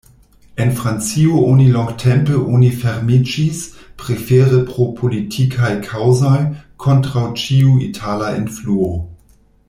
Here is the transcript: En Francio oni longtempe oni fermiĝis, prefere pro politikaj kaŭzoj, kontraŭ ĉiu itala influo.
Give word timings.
En 0.57 0.71
Francio 0.75 1.33
oni 1.49 1.67
longtempe 1.73 2.37
oni 2.53 2.69
fermiĝis, 2.85 3.61
prefere 4.03 4.61
pro 4.69 4.87
politikaj 5.01 5.69
kaŭzoj, 5.91 6.39
kontraŭ 6.87 7.27
ĉiu 7.43 7.75
itala 7.89 8.31
influo. 8.43 8.89